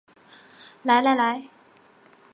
[0.81, 1.47] 来来来